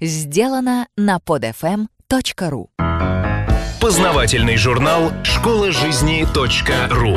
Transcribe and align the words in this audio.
Сделано 0.00 0.88
на 0.96 1.18
podfm.ru 1.18 2.66
Познавательный 3.80 4.56
журнал 4.56 5.12
«Школа 5.22 5.70
жизни 5.70 6.26
.ру» 6.90 7.16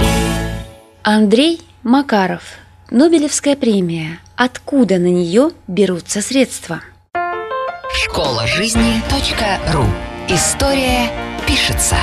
Андрей 1.02 1.60
Макаров. 1.82 2.44
Нобелевская 2.92 3.56
премия. 3.56 4.20
Откуда 4.36 5.00
на 5.00 5.08
нее 5.08 5.54
берутся 5.68 6.22
средства? 6.22 6.82
Школа 7.96 8.46
жизни 8.46 9.02
.ру 9.74 9.86
История 10.30 11.10
пишется. 11.48 11.96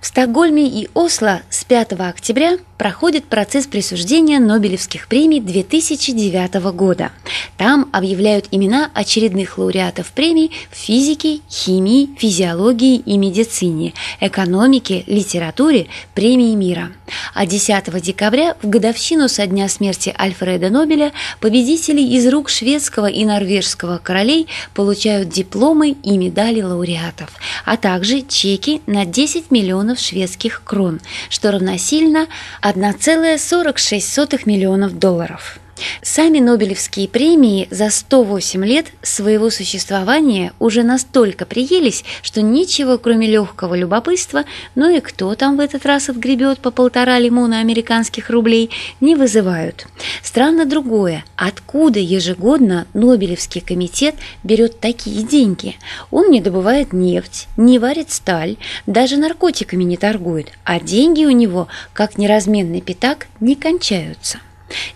В 0.00 0.06
Стокгольме 0.06 0.68
и 0.68 0.88
Осло 0.94 1.40
5 1.68 1.94
октября 1.94 2.58
проходит 2.78 3.24
процесс 3.24 3.66
присуждения 3.66 4.38
Нобелевских 4.38 5.08
премий 5.08 5.40
2009 5.40 6.54
года. 6.72 7.10
Там 7.56 7.88
объявляют 7.92 8.46
имена 8.52 8.88
очередных 8.94 9.58
лауреатов 9.58 10.12
премий 10.12 10.52
в 10.70 10.76
физике, 10.76 11.40
химии, 11.50 12.10
физиологии 12.18 12.96
и 12.96 13.16
медицине, 13.18 13.94
экономике, 14.20 15.02
литературе, 15.08 15.88
премии 16.14 16.54
мира. 16.54 16.92
А 17.34 17.46
10 17.46 18.00
декабря, 18.00 18.56
в 18.62 18.68
годовщину 18.68 19.28
со 19.28 19.46
дня 19.46 19.68
смерти 19.68 20.14
Альфреда 20.18 20.70
Нобеля, 20.70 21.12
победители 21.40 22.00
из 22.00 22.28
рук 22.28 22.48
шведского 22.48 23.06
и 23.06 23.24
норвежского 23.24 23.98
королей 23.98 24.46
получают 24.74 25.30
дипломы 25.30 25.96
и 26.02 26.16
медали 26.16 26.62
лауреатов, 26.62 27.30
а 27.64 27.76
также 27.76 28.22
чеки 28.22 28.82
на 28.86 29.04
10 29.04 29.50
миллионов 29.50 29.98
шведских 29.98 30.62
крон, 30.64 31.00
что 31.28 31.55
равносильно 31.56 32.28
1,46 32.62 34.42
миллионов 34.46 34.98
долларов. 34.98 35.58
Сами 36.02 36.38
Нобелевские 36.38 37.08
премии 37.08 37.68
за 37.70 37.90
108 37.90 38.64
лет 38.64 38.86
своего 39.02 39.50
существования 39.50 40.52
уже 40.58 40.82
настолько 40.82 41.44
приелись, 41.46 42.04
что 42.22 42.42
ничего, 42.42 42.98
кроме 42.98 43.26
легкого 43.26 43.74
любопытства, 43.74 44.44
ну 44.74 44.88
и 44.88 45.00
кто 45.00 45.34
там 45.34 45.56
в 45.56 45.60
этот 45.60 45.84
раз 45.84 46.08
отгребет 46.08 46.60
по 46.60 46.70
полтора 46.70 47.18
лимона 47.18 47.60
американских 47.60 48.30
рублей, 48.30 48.70
не 49.00 49.14
вызывают. 49.14 49.86
Странно 50.22 50.64
другое, 50.64 51.24
откуда 51.36 51.98
ежегодно 51.98 52.86
Нобелевский 52.94 53.60
комитет 53.60 54.14
берет 54.42 54.80
такие 54.80 55.22
деньги? 55.22 55.76
Он 56.10 56.30
не 56.30 56.40
добывает 56.40 56.92
нефть, 56.92 57.48
не 57.56 57.78
варит 57.78 58.10
сталь, 58.10 58.56
даже 58.86 59.16
наркотиками 59.16 59.84
не 59.84 59.96
торгует, 59.96 60.52
а 60.64 60.80
деньги 60.80 61.24
у 61.24 61.30
него, 61.30 61.68
как 61.92 62.18
неразменный 62.18 62.80
пятак, 62.80 63.26
не 63.40 63.54
кончаются. 63.54 64.38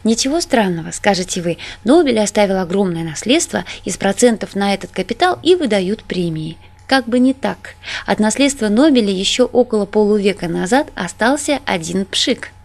Ничего 0.05 0.41
странного, 0.41 0.91
скажете 0.91 1.43
вы, 1.43 1.59
Нобель 1.85 2.19
оставил 2.19 2.59
огромное 2.59 3.05
наследство, 3.05 3.65
из 3.85 3.97
процентов 3.97 4.55
на 4.55 4.75
этот 4.75 4.91
капитал 4.91 5.39
и 5.43 5.55
выдают 5.55 6.05
премии. 6.05 6.59
Как 6.87 7.07
бы 7.07 7.19
не 7.19 7.35
так. 7.35 7.75
От 8.07 8.19
наследства 8.19 8.69
Нобеля 8.69 9.13
еще 9.13 9.45
около 9.45 9.87
полувека 9.87 10.49
назад 10.49 10.89
остался 10.95 11.61
один 11.65 12.05
пшик– 12.05 12.51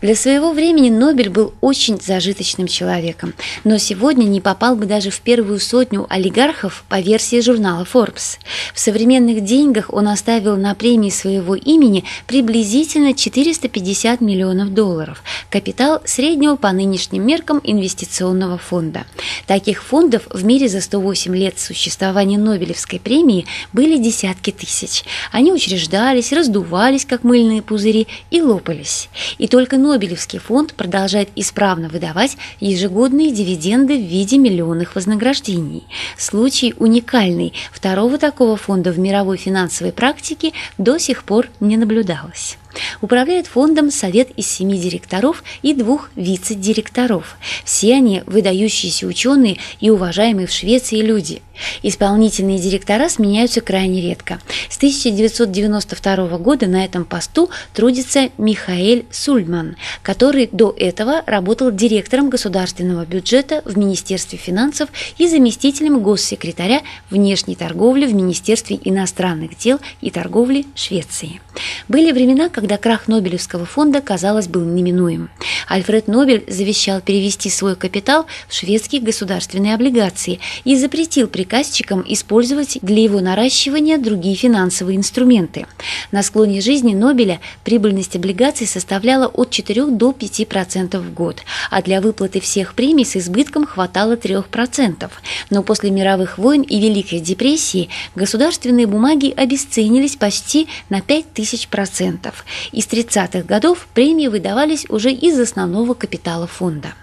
для 0.00 0.14
своего 0.14 0.52
времени 0.52 0.88
Нобель 0.88 1.28
был 1.28 1.52
очень 1.60 2.00
зажиточным 2.00 2.66
человеком, 2.66 3.34
но 3.64 3.78
сегодня 3.78 4.24
не 4.24 4.40
попал 4.40 4.76
бы 4.76 4.86
даже 4.86 5.10
в 5.10 5.20
первую 5.20 5.60
сотню 5.60 6.06
олигархов 6.08 6.84
по 6.88 7.00
версии 7.00 7.40
журнала 7.40 7.86
Forbes. 7.90 8.38
В 8.74 8.80
современных 8.80 9.44
деньгах 9.44 9.92
он 9.92 10.08
оставил 10.08 10.56
на 10.56 10.74
премии 10.74 11.10
своего 11.10 11.54
имени 11.54 12.04
приблизительно 12.26 13.12
450 13.12 14.20
миллионов 14.20 14.72
долларов, 14.72 15.22
капитал 15.50 16.00
среднего 16.04 16.56
по 16.56 16.72
нынешним 16.72 17.26
меркам 17.26 17.60
инвестиционного 17.62 18.56
фонда. 18.56 19.04
Таких 19.46 19.82
фондов 19.82 20.22
в 20.30 20.44
мире 20.44 20.68
за 20.68 20.80
108 20.80 21.36
лет 21.36 21.58
существования 21.58 22.38
Нобелевской 22.38 22.98
премии 22.98 23.46
были 23.72 23.98
десятки 23.98 24.50
тысяч. 24.50 25.04
Они 25.30 25.52
учреждались, 25.52 26.32
раздувались, 26.32 27.04
как 27.04 27.24
мыльные 27.24 27.60
пузыри, 27.60 28.06
и 28.30 28.40
лопались. 28.40 29.08
И 29.38 29.46
только 29.50 29.76
Нобелевский 29.76 30.38
фонд 30.38 30.74
продолжает 30.74 31.28
исправно 31.34 31.88
выдавать 31.88 32.36
ежегодные 32.60 33.32
дивиденды 33.32 33.98
в 33.98 34.06
виде 34.06 34.38
миллионных 34.38 34.94
вознаграждений. 34.94 35.84
Случай 36.16 36.74
уникальный. 36.78 37.52
Второго 37.72 38.16
такого 38.16 38.56
фонда 38.56 38.92
в 38.92 38.98
мировой 38.98 39.36
финансовой 39.36 39.92
практике 39.92 40.52
до 40.78 40.98
сих 40.98 41.24
пор 41.24 41.48
не 41.58 41.76
наблюдалось. 41.76 42.56
Управляет 43.00 43.46
фондом 43.46 43.90
совет 43.90 44.30
из 44.36 44.46
семи 44.46 44.78
директоров 44.78 45.42
и 45.62 45.74
двух 45.74 46.10
вице-директоров. 46.16 47.36
Все 47.64 47.94
они 47.94 48.22
выдающиеся 48.26 49.06
ученые 49.06 49.58
и 49.80 49.90
уважаемые 49.90 50.46
в 50.46 50.52
Швеции 50.52 51.00
люди. 51.00 51.42
Исполнительные 51.82 52.58
директора 52.58 53.08
сменяются 53.08 53.60
крайне 53.60 54.00
редко. 54.00 54.40
С 54.68 54.76
1992 54.76 56.38
года 56.38 56.66
на 56.66 56.84
этом 56.84 57.04
посту 57.04 57.50
трудится 57.74 58.30
Михаэль 58.38 59.06
Сульман, 59.10 59.76
который 60.02 60.48
до 60.52 60.74
этого 60.76 61.22
работал 61.26 61.70
директором 61.70 62.30
государственного 62.30 63.04
бюджета 63.04 63.62
в 63.64 63.76
Министерстве 63.76 64.38
финансов 64.38 64.88
и 65.18 65.28
заместителем 65.28 66.00
госсекретаря 66.00 66.82
внешней 67.10 67.56
торговли 67.56 68.06
в 68.06 68.14
Министерстве 68.14 68.78
иностранных 68.82 69.56
дел 69.58 69.80
и 70.00 70.10
торговли 70.10 70.66
Швеции. 70.74 71.40
Были 71.88 72.12
времена, 72.12 72.48
когда 72.48 72.59
крах 72.78 73.08
Нобелевского 73.08 73.66
фонда, 73.66 74.00
казалось, 74.00 74.48
был 74.48 74.64
неминуем. 74.64 75.30
Альфред 75.68 76.08
Нобель 76.08 76.44
завещал 76.48 77.00
перевести 77.00 77.48
свой 77.50 77.76
капитал 77.76 78.26
в 78.48 78.54
шведские 78.54 79.00
государственные 79.00 79.74
облигации 79.74 80.40
и 80.64 80.76
запретил 80.76 81.28
приказчикам 81.28 82.04
использовать 82.06 82.78
для 82.82 83.02
его 83.02 83.20
наращивания 83.20 83.98
другие 83.98 84.34
финансовые 84.34 84.96
инструменты. 84.96 85.66
На 86.10 86.22
склоне 86.22 86.60
жизни 86.60 86.94
Нобеля 86.94 87.40
прибыльность 87.64 88.16
облигаций 88.16 88.66
составляла 88.66 89.26
от 89.26 89.50
4 89.50 89.86
до 89.86 90.10
5% 90.10 90.98
в 90.98 91.14
год, 91.14 91.42
а 91.70 91.82
для 91.82 92.00
выплаты 92.00 92.40
всех 92.40 92.74
премий 92.74 93.04
с 93.04 93.16
избытком 93.16 93.66
хватало 93.66 94.16
3%. 94.16 95.10
Но 95.50 95.62
после 95.62 95.90
мировых 95.90 96.38
войн 96.38 96.62
и 96.62 96.80
Великой 96.80 97.20
депрессии 97.20 97.88
государственные 98.14 98.86
бумаги 98.86 99.32
обесценились 99.36 100.16
почти 100.16 100.68
на 100.88 100.98
5000%. 100.98 102.32
Из 102.72 102.86
30-х 102.86 103.42
годов 103.42 103.86
премии 103.94 104.28
выдавались 104.28 104.86
уже 104.88 105.12
из 105.12 105.38
основного 105.38 105.94
капитала 105.94 106.46
фонда. 106.46 106.94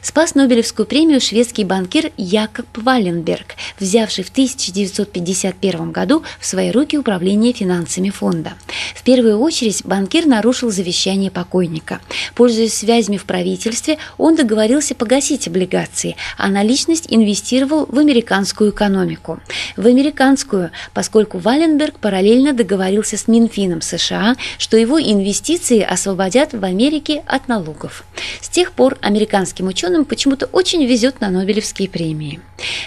Спас 0.00 0.34
Нобелевскую 0.34 0.86
премию 0.86 1.20
шведский 1.20 1.64
банкир 1.64 2.10
Якоб 2.16 2.66
Валенберг, 2.76 3.54
взявший 3.78 4.24
в 4.24 4.30
1951 4.30 5.92
году 5.92 6.24
в 6.40 6.46
свои 6.46 6.70
руки 6.70 6.98
управление 6.98 7.52
финансами 7.52 8.10
фонда. 8.10 8.54
В 9.02 9.04
первую 9.04 9.40
очередь 9.40 9.84
банкир 9.84 10.26
нарушил 10.26 10.70
завещание 10.70 11.28
покойника. 11.28 12.00
Пользуясь 12.36 12.74
связями 12.74 13.16
в 13.16 13.24
правительстве, 13.24 13.98
он 14.16 14.36
договорился 14.36 14.94
погасить 14.94 15.48
облигации, 15.48 16.14
а 16.38 16.46
наличность 16.46 17.08
инвестировал 17.08 17.86
в 17.86 17.98
американскую 17.98 18.70
экономику. 18.70 19.40
В 19.76 19.88
американскую, 19.88 20.70
поскольку 20.94 21.38
Валенберг 21.38 21.98
параллельно 21.98 22.52
договорился 22.52 23.16
с 23.16 23.26
Минфином 23.26 23.80
США, 23.80 24.36
что 24.56 24.76
его 24.76 25.00
инвестиции 25.00 25.80
освободят 25.80 26.52
в 26.52 26.64
Америке 26.64 27.24
от 27.26 27.48
налогов. 27.48 28.04
С 28.40 28.48
тех 28.48 28.70
пор 28.70 28.98
американским 29.00 29.66
ученым 29.66 30.04
почему-то 30.04 30.46
очень 30.46 30.86
везет 30.86 31.20
на 31.20 31.28
Нобелевские 31.28 31.88
премии. 31.88 32.40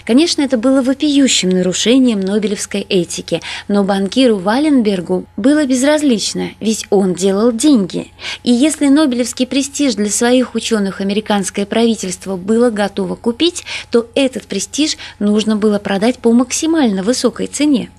Конечно, 0.06 0.42
это 0.42 0.58
было 0.58 0.82
вопиющим 0.82 1.50
нарушением 1.50 2.20
Нобелевской 2.20 2.82
этики, 2.82 3.42
но 3.68 3.84
банкиру 3.84 4.38
Валенбергу 4.38 5.26
было 5.38 5.66
безразлично, 5.66 6.52
ведь 6.60 6.86
он 6.90 7.14
делал 7.14 7.52
деньги. 7.52 8.12
И 8.44 8.52
если 8.52 8.88
Нобелевский 8.88 9.48
престиж 9.48 9.96
для 9.96 10.10
своих 10.10 10.56
ученых 10.56 11.02
американское 11.02 11.66
правительство 11.66 12.36
было 12.36 12.70
готово 12.70 13.16
купить, 13.16 13.64
то 13.92 14.08
этот 14.16 14.44
престиж 14.48 14.98
нужно 15.20 15.56
было 15.56 15.80
продать 15.80 16.20
по 16.20 16.32
максимально 16.32 17.04
высокой 17.04 17.48
цене. 17.48 17.90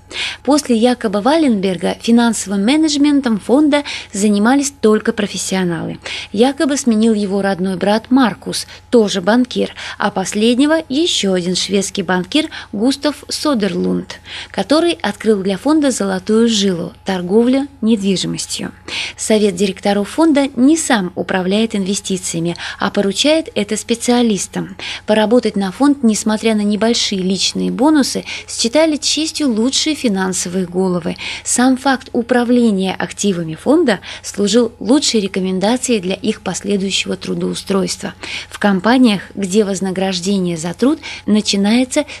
После 0.43 0.77
Якоба 0.77 1.17
Валенберга 1.17 1.97
финансовым 2.01 2.63
менеджментом 2.63 3.39
фонда 3.39 3.83
занимались 4.13 4.71
только 4.71 5.11
профессионалы. 5.11 5.99
Якоба 6.31 6.77
сменил 6.77 7.13
его 7.13 7.41
родной 7.41 7.75
брат 7.75 8.09
Маркус, 8.09 8.67
тоже 8.89 9.21
банкир, 9.21 9.73
а 9.97 10.11
последнего 10.11 10.81
еще 10.87 11.33
один 11.33 11.55
шведский 11.67 12.01
банкир 12.01 12.49
Густав 12.71 13.25
Содерлунд, 13.27 14.21
который 14.51 14.93
открыл 14.93 15.43
для 15.43 15.57
фонда 15.57 15.91
золотую 15.91 16.47
жилу– 16.47 16.93
торговля 17.05 17.67
недвижимостью. 17.81 18.71
Совет 19.17 19.55
директоров 19.55 20.09
фонда 20.09 20.47
не 20.55 20.77
сам 20.77 21.11
управляет 21.15 21.75
инвестициями, 21.75 22.55
а 22.79 22.89
поручает 22.89 23.49
это 23.53 23.75
специалистам. 23.75 24.77
Поработать 25.05 25.57
на 25.57 25.73
фонд, 25.73 26.03
несмотря 26.03 26.55
на 26.55 26.61
небольшие 26.61 27.21
личные 27.21 27.69
бонусы, 27.69 28.23
считали 28.47 28.95
честью 28.95 29.51
лучшие 29.51 29.95
финансовые 29.95 30.65
головы. 30.65 31.17
Сам 31.43 31.75
факт 31.75 32.09
управления 32.13 32.95
активами 32.97 33.55
фонда 33.55 33.99
служил 34.23 34.71
лучшей 34.79 35.19
рекомендацией 35.19 35.99
для 35.99 36.15
их 36.15 36.41
последующего 36.41 37.17
трудоустройства. 37.17 38.13
В 38.49 38.57
компаниях, 38.57 39.23
где 39.35 39.65
вознаграждение 39.65 40.55
за 40.55 40.73
труд 40.73 40.99
начинается 41.25 41.56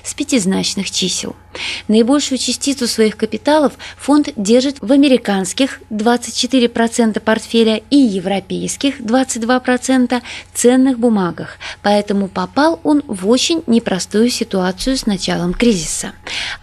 с 0.03 0.13
пятизначных 0.13 0.91
чисел. 0.91 1.35
Наибольшую 1.87 2.37
частицу 2.37 2.87
своих 2.87 3.17
капиталов 3.17 3.73
фонд 3.97 4.29
держит 4.35 4.77
в 4.81 4.91
американских 4.91 5.81
24% 5.89 7.19
портфеля 7.19 7.81
и 7.89 7.97
европейских 7.97 8.99
22% 9.01 10.21
ценных 10.53 10.99
бумагах, 10.99 11.57
поэтому 11.81 12.27
попал 12.27 12.79
он 12.83 13.03
в 13.07 13.27
очень 13.27 13.63
непростую 13.67 14.29
ситуацию 14.29 14.97
с 14.97 15.05
началом 15.05 15.53
кризиса. 15.53 16.13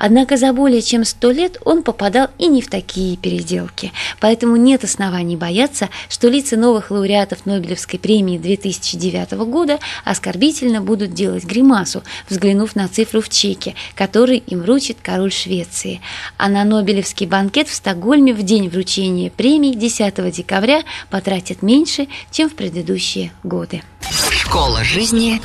Однако 0.06 0.36
за 0.36 0.52
более 0.52 0.82
чем 0.82 1.02
100 1.02 1.30
лет 1.30 1.56
он 1.64 1.82
попадал 1.82 2.28
и 2.36 2.46
не 2.48 2.60
в 2.60 2.68
такие 2.68 3.16
переделки, 3.16 3.90
поэтому 4.20 4.56
нет 4.56 4.84
оснований 4.84 5.34
бояться, 5.34 5.88
что 6.10 6.28
лица 6.28 6.58
новых 6.58 6.90
лауреатов 6.90 7.46
Нобелевской 7.46 7.98
премии 7.98 8.36
2009 8.36 9.32
года 9.46 9.78
оскорбительно 10.04 10.82
будут 10.82 11.14
делать 11.14 11.44
гримасу, 11.44 12.02
взглянув 12.28 12.76
на 12.76 12.86
цифру 12.86 13.22
в 13.22 13.30
чеке, 13.30 13.76
который 13.94 14.36
им 14.36 14.60
вручит 14.60 14.98
король 15.02 15.32
Швеции. 15.32 16.02
А 16.36 16.50
на 16.50 16.64
Нобелевский 16.64 17.26
банкет 17.26 17.68
в 17.68 17.74
Стокгольме 17.74 18.34
в 18.34 18.42
день 18.42 18.68
вручения 18.68 19.30
премии 19.30 19.72
10 19.72 20.30
декабря 20.30 20.82
потратят 21.08 21.62
меньше, 21.62 22.08
чем 22.30 22.50
в 22.50 22.56
предыдущие 22.56 23.32
годы. 23.42 23.82
Школа 24.30 24.84
жизни 24.84 25.40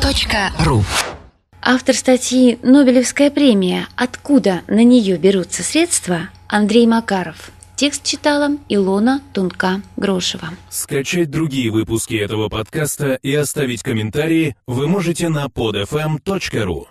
.ру 0.66 0.84
Автор 1.72 1.94
статьи 1.94 2.58
«Нобелевская 2.64 3.30
премия. 3.30 3.88
Откуда 3.96 4.64
на 4.66 4.84
нее 4.84 5.18
берутся 5.18 5.62
средства» 5.62 6.32
Андрей 6.48 6.88
Макаров. 6.88 7.52
Текст 7.76 8.04
читала 8.04 8.58
Илона 8.70 9.22
Тунка-Грошева. 9.36 10.50
Скачать 10.72 11.30
другие 11.30 11.70
выпуски 11.70 12.16
этого 12.16 12.50
подкаста 12.50 13.20
и 13.22 13.36
оставить 13.36 13.84
комментарии 13.84 14.56
вы 14.66 14.88
можете 14.88 15.30
на 15.30 15.46
podfm.ru. 15.46 16.88